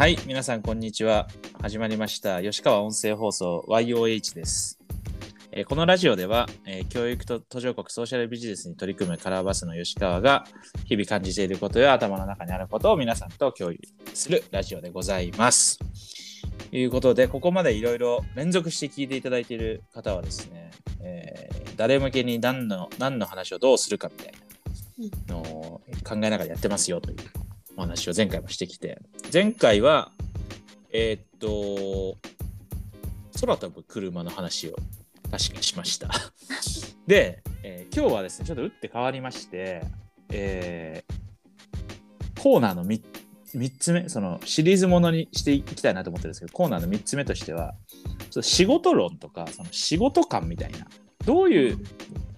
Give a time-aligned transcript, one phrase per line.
[0.00, 1.28] はい、皆さんこんにちは。
[1.60, 4.78] 始まりました吉川音声放送 YOH です。
[5.52, 10.46] えーこのラジオでは、えー教育と途上国ソーシャルビジネスに取り組むカラーバスの吉川が
[10.86, 13.78] 日々感じていることや頭の中にあることを皆さんと共有
[14.14, 15.78] するラジオでございます。
[16.70, 20.70] ということで、ここまでいろいろ連続して聞いていただいている方はですね、
[21.02, 24.32] えー誰向けに何の何の話をどうするかみたい
[25.26, 27.39] なのを考えながらやってますよという
[27.76, 29.00] お話を前回もしてきて、
[29.32, 30.12] 前回は、
[30.92, 32.18] えーっと、
[33.40, 34.76] 空飛ぶ車の話を
[35.30, 36.10] 確かしました。
[37.06, 39.82] で、えー今日はですね、ちょっと打って変わりまして、
[40.30, 41.20] えー
[42.40, 43.02] コーナーの 3,
[43.54, 50.86] 三つ目、そのシリーズものにしていきたいなと思ってるんですけど、コーナーの3つ目としては、ちょっと仕事論とか、その仕事感みたいな、
[51.26, 51.78] どういう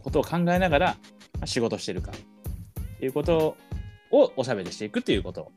[0.02, 0.96] ことを考えながら
[1.44, 3.56] 仕事してるかっていうこと
[4.12, 5.52] をおしゃべりしていくっていうことを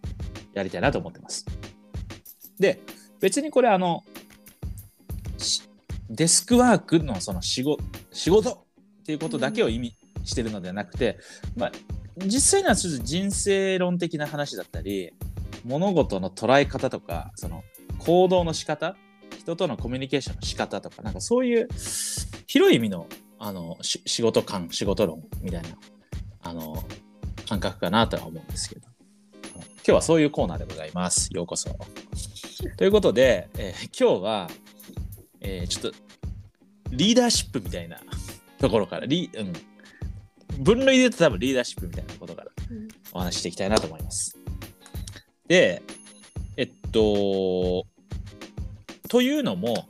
[0.54, 1.46] やりたいなと思ってます。
[2.60, 2.80] で、
[3.20, 4.04] 別にこれあの、
[6.10, 11.20] デスクワークのその仕事仕事っていうことだけを意味してるのではなくて、
[11.56, 11.72] まあ、
[12.18, 15.12] 実際にはちょっと人生論的な話だったり
[15.66, 17.64] 物事の捉え方とかその
[18.00, 18.96] 行動の仕方
[19.38, 21.68] 人とのコミュニケーションの仕方とかなんかそういう
[22.48, 25.70] 広い意味のあの仕事感仕事論みたいな
[26.42, 26.84] あの
[27.48, 28.88] 感覚かなとは思うんですけど。
[29.56, 31.30] 今日はそういうコーナーでございます。
[31.32, 31.70] ようこそ。
[32.78, 34.50] ということで、えー今日は、
[35.42, 35.98] えーちょっと
[36.92, 38.00] リーダーシップみたいな
[38.58, 39.54] ところからリ、うん、
[40.64, 42.88] 分類で言うと多分リーダーシップみたいなことからうん。
[43.14, 44.38] お話ししていきたいなと思います。
[45.48, 45.84] で、
[46.58, 47.86] えっと、
[49.08, 49.88] というのも、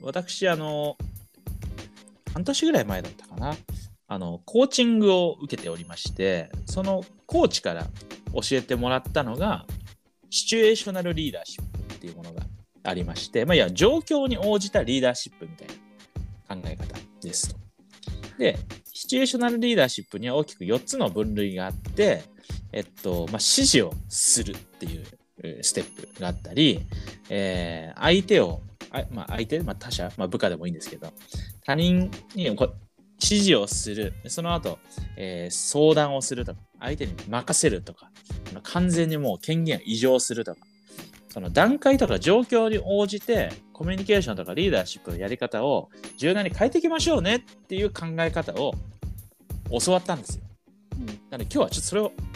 [0.00, 0.96] 私、あの、
[2.32, 3.56] 半年ぐらい前だったかな、
[4.06, 7.84] あの、コーチングを受けておりまして、そのコーチから
[8.34, 9.66] 教えてもらったのが、
[10.30, 12.42] シチュエーショナルリーダーシップっていうものが
[12.82, 15.68] ありまして、まあ、いや、状況に応じたリーダーシップみたい
[16.48, 17.60] な考え方ですと。
[18.38, 18.58] で、
[18.92, 22.24] シチュエーショナルリーダーシップには大きく4つの分類があって、
[22.72, 26.80] えっと、まあ、指示をするっていうステップがあったり、
[27.30, 28.60] えー相手を、
[28.90, 31.12] あまあ、相手、まあ、他者、まあ、部下でもいいんですけど、
[31.64, 32.54] 他人に
[33.22, 34.78] 指示をする、その後、
[35.16, 38.10] えー相談をするとか、相手に任せるとか、
[38.52, 40.60] まあ完全にもう権限を移譲するとか、
[41.30, 48.72] その段階とか状況に応じてコミュニケーションとかリーダーシップのやり方を柔軟に変えていきましょうねっていう考え方を
[49.84, 50.44] 教わったんですよ。
[50.92, 52.12] うんなので今日はちょっとそれを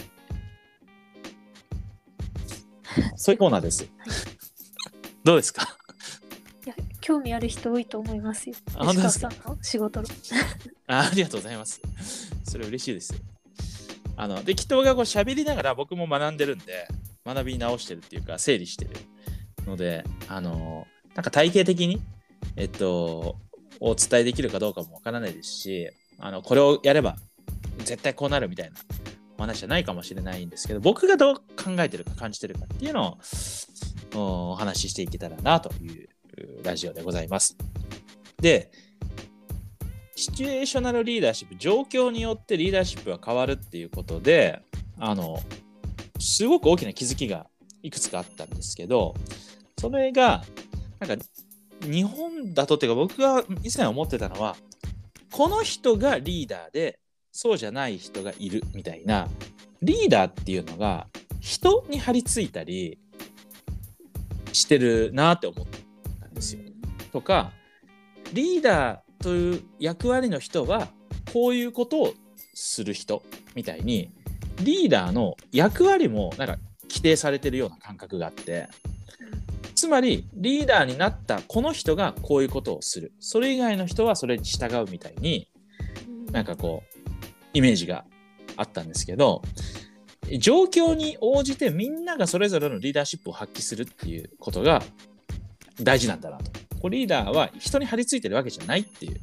[3.16, 3.88] そういうコーナーです。
[5.22, 5.77] どうですか？
[7.08, 8.54] 興味ある人多いと思いますよ。
[8.74, 9.28] 当ですか？
[9.28, 10.10] 石川さんの仕事論。
[10.88, 11.80] あありがとうございます。
[12.44, 13.20] それ嬉しいですよ。
[14.18, 16.86] あの、で、きっと僕がこう喋りながら僕も学んでるんで、
[17.24, 18.90] 学び直してるっていうか、整理してる
[19.64, 22.02] ので、あの、なんか体系的に、
[22.56, 23.36] えっと、
[23.80, 25.88] お伝えできるかどうかもわからないですし、
[26.18, 27.16] あの、これをやれば
[27.78, 28.76] 絶対こうなるみたいな
[29.38, 33.18] お話じゃないかもしれないんですけど、僕がどう考えてるか感じてるかっていうのを
[34.14, 36.08] おお話ししていけたらなという
[36.62, 37.56] ラジオでございます。
[38.40, 38.70] で、
[40.14, 44.60] シチュエーショナルリーダーシップ、状況によってリーダーシップが変わるっていうことで、
[44.98, 45.40] あの、
[46.18, 47.46] すごく大きな気づきが
[47.82, 49.14] いくつかあったんですけど、
[49.78, 50.44] それが、
[50.98, 51.24] なんか、
[51.82, 54.56] 日本だとっていうか、僕が以前思ってたのは、
[55.30, 56.98] この人がリーダーで、
[57.30, 59.28] そうじゃない人がいるみたいな、
[59.82, 61.06] リーダーっていうのが、
[61.40, 62.98] 人に張り付いたり
[64.52, 65.77] してるなって思ったんですよ。
[67.08, 67.52] とか
[68.32, 70.88] リーダーという役割の人は
[71.32, 72.14] こういうことを
[72.54, 73.22] する人
[73.54, 74.10] みたいに
[74.62, 76.56] リーダーの役割もなんか
[76.88, 78.68] 規定されてるような感覚があって
[79.74, 85.48] つまりリーダーになったこの人がこういうことをするそれ以外の人はそれに従うみたいに
[86.32, 86.98] なんかこう
[87.54, 88.04] イメージが
[88.56, 89.42] あったんですけど
[90.40, 94.82] 状況に応じてみんながそれぞれのリーダーシップを発揮するっていうことが
[95.80, 96.50] 大事なんだなと。
[96.78, 99.20] こリーダーは人に張り付いてるわけじゃないっていう、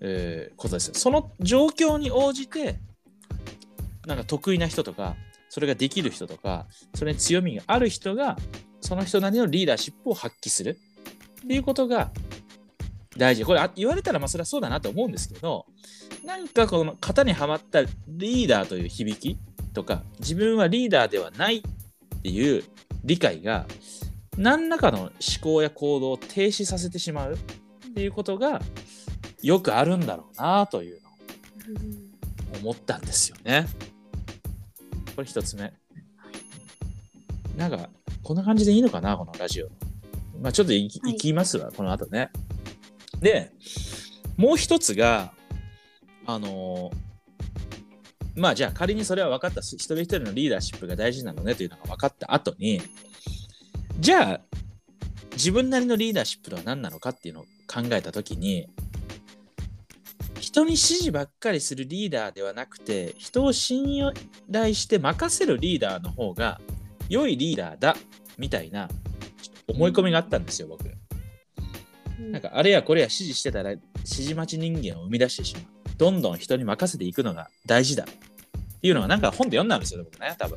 [0.00, 0.92] えーことです。
[0.94, 2.78] その状況に応じて
[4.06, 5.16] なんか得意な人とか
[5.48, 8.36] それができる人とかそれに強みがある人が
[8.80, 10.78] その人なりのリーダーシップを発揮する
[11.44, 12.10] っていうことが
[13.16, 13.44] 大事。
[13.44, 15.66] これ言われたらまあそれはそうだなと思うんですけど
[16.24, 19.38] なんかこの型にはまったリーダーという響き
[19.72, 21.62] とか自分はリーダーではないっ
[22.22, 22.64] ていう
[23.04, 23.66] 理解が
[24.36, 25.10] 何らかの思
[25.42, 27.38] 考や行動を停止させてしまうっ
[27.94, 28.60] ていうことが
[29.42, 33.66] よくあるんだろうなというのを思ったんですよね。
[35.14, 35.72] これ一つ目。
[37.56, 37.90] なんか
[38.22, 39.68] こんな感じでいいのかな、このラジオ。
[40.40, 42.30] まあ、ちょっといいいきますわ、この後ね。
[43.20, 43.52] で、
[44.36, 45.32] もう一つが、
[46.26, 47.10] あのー
[48.36, 52.80] まあじゃあ仮にそれは分かった、一人一人のリーダーシップが大事なのねというのが分かった後に、
[54.00, 54.40] じゃあ
[55.32, 58.66] 自分なりのリーダーシップとは何なのかっていうのを考えた時に、
[60.40, 64.00] 人に指示ばっかりするリーダーではなくて、人を信
[64.50, 66.60] 頼して任せるリーダーの方が
[67.10, 67.94] 良いリーダーだ
[68.38, 68.88] みたいな
[69.68, 70.84] 思い込みがあったんですよ、僕。
[72.18, 75.64] うんなんかあれやこれや指示してたら指示待ち人間を生み出してしまう。
[75.96, 78.04] どんどん人に任せていくのが大事だ。
[78.04, 80.56] っていうのがなんか本で読んだんですよ、僕ね、多分。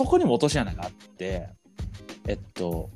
[0.00, 1.48] うんそこにも落とし穴があって、
[2.26, 2.90] えっと、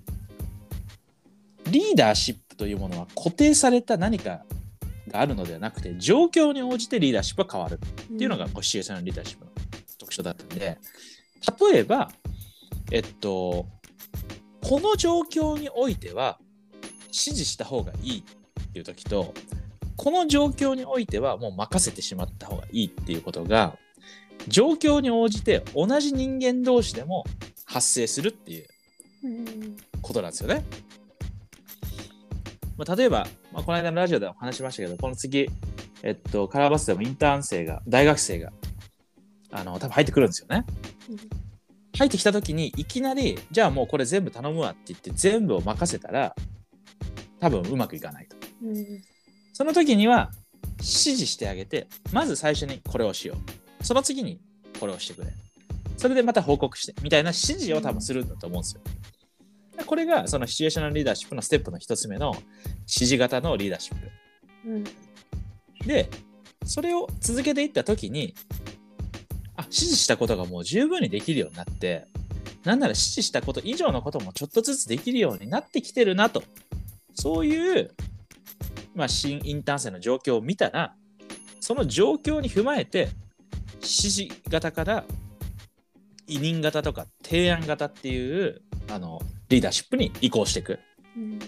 [1.70, 4.44] リーダーシップというものは固定された何か
[5.06, 9.50] があるのではなくて、状況に応じてリーダーシップは変わるっていうのがこうシチュエーションのリーダーシップの
[9.98, 10.78] 特徴だったんで、
[11.70, 12.10] 例えば、
[12.90, 13.66] えっと、
[14.62, 16.38] この状況においては
[17.04, 19.34] 指示した方がいいっていう時と、
[19.96, 23.78] この状況においてはもう任せてしまった方がいいっていうことが、
[24.48, 27.24] 状況に応じて同じ人間同士でも
[27.64, 28.66] 発生するっていう
[29.24, 30.64] うんことなんですよね。
[32.76, 35.50] まあ、例えば、まあ、この間のラジオでも話しましたけど、この次、
[36.04, 38.52] えっと、カラーバスでもインターン生が、大学生が、
[39.50, 40.64] あの、多分入ってくるんですよね。
[41.98, 46.36] 入ってきた時に、いきなり、じゃあもうこれ全部頼むわって言って、全部を任せたら、
[47.40, 48.36] 多分うまくいかないと。
[48.62, 49.02] うん
[49.52, 50.30] その時には、
[50.76, 53.57] 指示してあげて、まず最初にこれをしよう。
[53.82, 54.40] その次に
[54.80, 55.32] これをしてくれ。
[55.96, 58.82] それでまた報告して、みたいな指示を多分するんだと思うんですよ。
[59.86, 62.34] これがそのシチュエーショナルリーダーシップのステップの一つ目の
[62.80, 64.10] 指示型のリーダーシップ。
[64.66, 64.84] うん
[65.86, 66.08] で、
[66.64, 68.34] それを続けていった時に、
[69.56, 72.06] あ、指示したことがもう十分にできるようになって、
[72.64, 76.42] なんなら指示したこと以上のこともちょっとずつできるようになってきてるなと。
[77.14, 77.90] そういう、
[78.94, 80.94] まあ、新インターン生の状況を見たら、
[81.60, 83.08] その状況に踏まえて、
[83.80, 85.04] 指示型から
[86.26, 90.78] 委任型とか提案型っていうあのリーダーシップに移行していく。
[91.16, 91.38] うん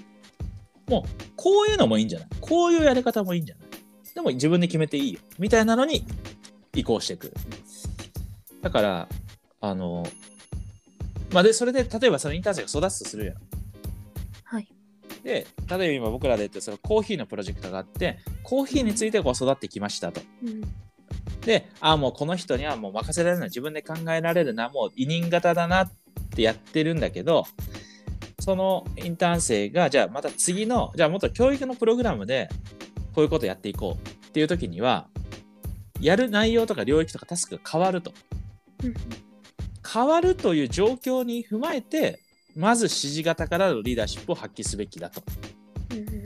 [0.88, 2.28] もう、こういうのもいいんじゃない？
[2.40, 3.68] こういうやり方もいいんじゃない？
[4.12, 5.20] でも自分で決めていいよ。
[5.38, 6.04] みたいなのに
[6.74, 7.32] 移行していく。
[8.60, 9.08] だから、
[9.60, 10.04] あの、
[11.32, 13.36] まあ、で、それで、例えばそのインターン生が育つとするやん。
[14.42, 14.66] はい
[15.22, 20.20] で、例えば今僕らで言ってそのコーヒーのプロジェクトがあって、コーヒーについてこう育ってきましたと。
[20.42, 20.62] うん
[21.44, 25.92] で、ああ、もうこの人にはもう任せられるな、自分で考えられるな、もう委任型だなっ
[26.34, 27.46] てやってるんだけど、
[28.40, 32.48] そのインターン生が、じゃあまた次の、じゃあもっと教育のプログラムで
[33.14, 35.08] こういうことやっていこうっていう時には、
[36.00, 38.12] やる内容とか領域とかタスクが変わると。
[38.84, 38.94] うん
[39.92, 42.20] 変わるという状況に踏まえて、
[42.54, 45.20] まず指示型からのリーダーシップを発揮すべきだと。
[45.92, 46.20] うん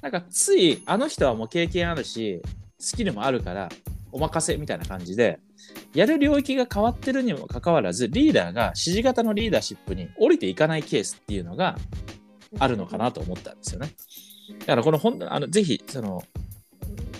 [0.00, 2.42] なんかついあの人はもう経験あるし
[2.78, 3.70] スキルもあるから
[4.14, 5.40] お任せみたいな感じで
[5.92, 11.76] やる領域が変わってるにもかかわらずリーダーが指示型のリーダーシップに降りていかないケースっていうのが
[12.60, 13.90] あるのかなと思ったんですよね。
[14.60, 16.22] だからこの本あのぜひその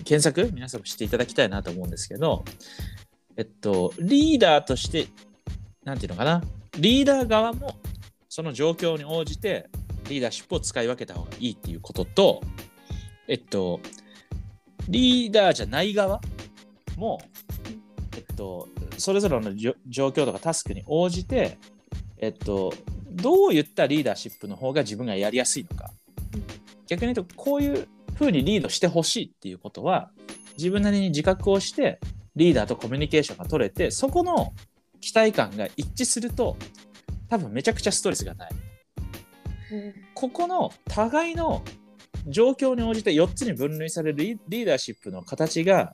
[0.05, 2.45] 検索皆さんもしていただきたいなと思うんですけど
[3.37, 5.09] えっとリーダーとして
[5.83, 6.43] なんていうのかな
[6.79, 7.75] リーダー側も
[8.29, 9.69] その状況に応じて
[10.09, 12.41] リーダーシップを使い分けた方がいいっていうことと
[13.27, 13.81] えっと
[14.89, 16.21] リーダーじゃない側
[16.97, 17.21] も
[18.17, 19.75] えっとそれぞれの状
[20.09, 21.59] 況とかタスクに応じて
[22.19, 22.73] えっと
[23.11, 25.93] どういったリーダーシップの方が自分がやりやすいのか。
[26.87, 30.11] 逆に言うとこういう風にリードしてほしいっていうことは
[30.57, 31.99] 自分なりに自覚をして
[32.37, 34.53] リーダーとコミュニケーションが取れてそこの
[35.01, 36.57] 期待感が一致すると
[37.29, 38.51] 多分めちゃくちゃストレスがない。
[40.15, 41.63] ここの互いの
[42.27, 45.91] 状況に応じて4つに分類されるリーダーシップの形が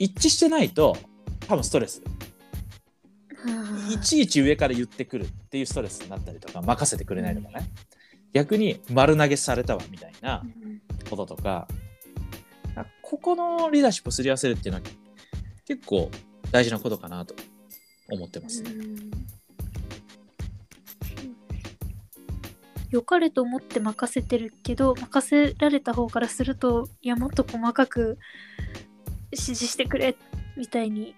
[0.00, 0.96] 一致してないと
[1.46, 2.02] 多分ストレス。
[3.46, 3.92] あ。
[3.92, 7.70] いちいち上から言ってくるっていうストレスになったりとか任せてくれないとかね。
[8.32, 10.42] 逆に丸投げされたわみたいな
[11.08, 11.68] こととか。
[12.76, 14.88] あここのリーダーシップをすり合わせるっていうのは
[15.66, 16.08] 結構
[16.50, 17.34] 大事なことかなと
[18.08, 18.62] 思ってます。
[18.62, 19.10] うん。
[22.90, 28.18] 良かれと思って任せてるけど任せられた方からするといやもっと細かく
[29.32, 30.16] 指示してくれ
[30.56, 31.14] みたいに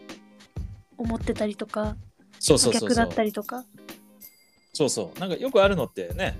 [0.98, 1.96] 思ってたりとか
[2.38, 2.88] そうそうそうそう。
[2.90, 3.64] 逆だったりとか。
[4.72, 5.18] そうそう。
[5.18, 6.36] なんかよくあるのってね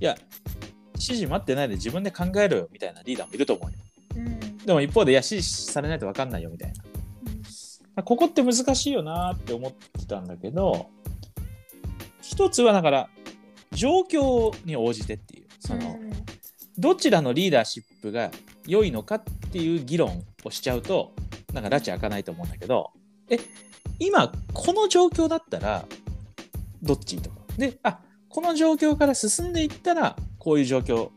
[0.00, 0.16] いや
[0.94, 3.78] 指示待ってないで自分で考えろよみたいなリーダーもいると思うよ。
[4.16, 4.58] うん。
[4.58, 6.82] でも一方でいや指示されないと分かんないよみたいな。
[7.94, 10.90] まあここって難しいよなって思ってたんだけど
[12.22, 13.08] 一つはだから
[13.72, 15.46] 状況に応じてっていう。
[15.60, 16.10] その、うん。
[16.78, 18.30] どちらのリーダーシップが
[18.66, 21.12] 良いのかっていう議論をしちゃうと
[21.52, 22.90] なんか拉致開かないと思うんだけど
[23.28, 23.38] え
[23.98, 25.84] 今この状況だったら
[26.82, 31.10] どっちとかであこの状況から進んでいったらこういう状況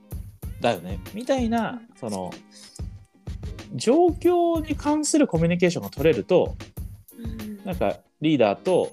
[0.62, 2.32] だよねみたいなその
[3.76, 6.56] 状況に関するコミュニケーションが取れると
[7.18, 7.66] うん。
[7.66, 8.92] なんかリーダーと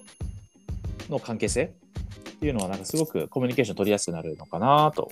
[1.09, 5.11] の関係性っていうのはなんかすごくコミュニケーション取りやすくなるのかなと。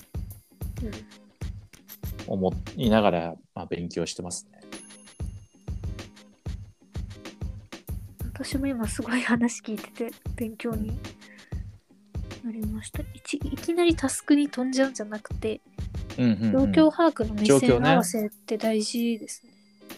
[0.83, 1.24] うん
[2.27, 4.61] 思いながら、まあ、勉強してますね。
[8.33, 10.91] 私も今すごい話聞いてて勉強に
[12.43, 13.01] なりました。
[13.01, 15.61] いちいきなりタスクに飛んじゃうんじゃなくて、
[16.17, 19.51] うんうんうん状況把握の目線合わせって大事ですね。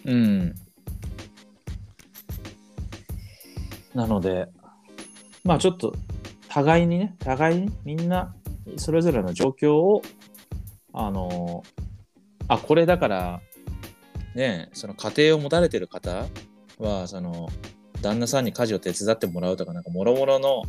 [0.04, 0.54] うん。
[3.94, 4.48] なので、
[5.44, 5.94] まあちょっと
[6.48, 8.34] 互いにね、互いにみんな
[8.76, 10.02] それぞれの状況を、
[10.92, 11.62] あの、
[12.48, 13.40] あ、これだから、
[14.34, 16.26] ね、その家庭を持たれてる方
[16.78, 17.48] は、その、
[18.02, 20.62] 旦那さんに家事を手伝ってもらうとか、なんか、もろもろの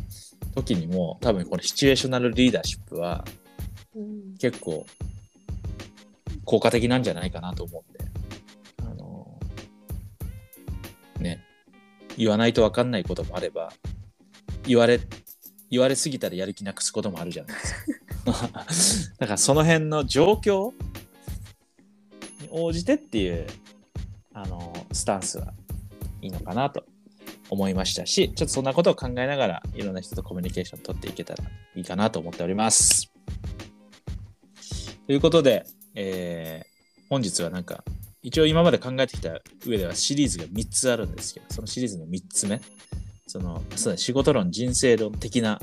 [0.54, 3.24] 時にも、多分このシチュエーショナルリーダーシップは、
[4.38, 4.86] 結構
[6.44, 8.04] 効果的なんじゃないかなと思うんで、
[8.82, 9.38] あの
[11.20, 11.44] ね、
[12.16, 13.72] 言わないと分かんないこともあれば、
[14.64, 15.00] 言われ、
[15.70, 17.64] 言われすぎたらやる気なくすこともあるじゃないで
[18.72, 19.14] すか。
[19.18, 20.72] だからその辺の状況
[22.50, 23.46] 応じてっていう、
[24.32, 25.52] あのスタンスは
[26.22, 26.84] いいのかなと
[27.48, 33.12] 思いましたし、ちょっとそんなことを考えながら、いろんな人とコミュニケーション取っていけたらいいかなと思っております。
[35.06, 35.64] ということで、
[35.94, 36.70] えー
[37.10, 37.82] 本日はなんか、
[38.22, 42.60] 一応今まで考えてきた上ではシリーズが3つあるんですけど、そのシリーズの3つ目、
[43.26, 45.58] その、そう仕事論、人生論的な、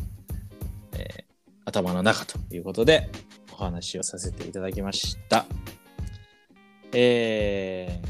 [0.98, 1.27] えー
[1.63, 3.10] 頭の中ということで、
[3.51, 5.46] お話をさせていただきました。
[6.94, 8.01] え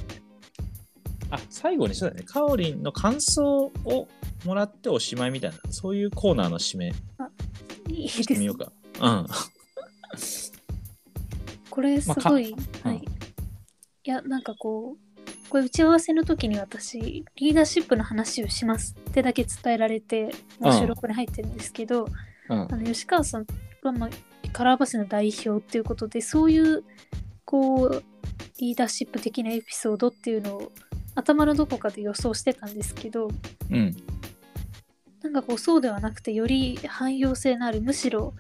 [1.30, 4.08] ー、あ、最後にそうだね、かおりんの感想を
[4.46, 6.94] もらっておしまいみたいな、そういうコーナーの締め
[7.90, 8.58] いいですねしてみよう。
[8.58, 8.72] か。
[9.02, 9.28] うん。
[11.70, 12.98] これすまあかごい、うんはい。
[12.98, 13.02] い
[14.10, 14.98] や、なんかこう、
[15.50, 22.14] これ打ち合わせの時に私、リーダーシップの話をしますってだけ伝えられて、もう収録に入ってるんですけど、うん
[22.50, 23.48] あの吉川さん
[23.84, 24.10] は、まあ、
[24.54, 26.86] カラーバスの代表っていうことで、そういう、
[27.44, 28.04] こう、
[28.60, 30.72] リーダーシップ的なエピソードっていうのを
[31.16, 33.30] 頭のどこかで予想してたんですけど、
[33.72, 33.96] うん。
[35.24, 38.34] なんかこうそうではなくてより汎用性のあるむしろ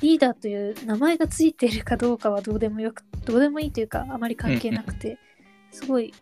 [0.00, 5.18] リーダーという名前がついているかどうかはどうでもよくどうでもいいというかあまり関係なくて
[5.70, 6.12] すごい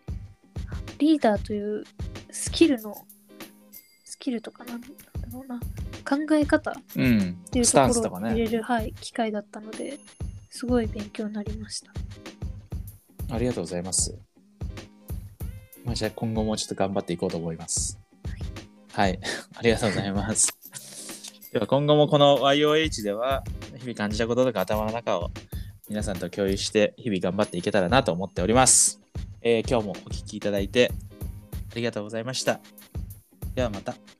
[0.99, 1.83] リーダーという
[2.31, 3.05] スキルの
[4.05, 4.87] スキルとかなんだ
[5.31, 5.59] ろうな
[6.07, 7.37] 考え方っうん。
[7.51, 8.11] ていうところ。
[8.13, 9.99] を入れる、はい、機会だったので
[10.49, 11.91] すごい勉強になりました。
[13.29, 14.17] ありがとうございます。
[15.83, 17.99] まあ、じゃあ今後もちょっと頑張っていこうと思います。
[18.91, 19.19] はい。
[19.55, 20.53] ありがとうございます。
[21.53, 23.43] では今後もこの YOH では
[23.77, 25.31] 日々感じたこととか頭の中を
[25.87, 28.99] 皆さんと共有して日々頑張っていけたらなと思っております。
[29.41, 30.91] えー今日もお聞きいただいて
[31.71, 32.59] ありがとうございました。
[33.55, 34.16] ではまた。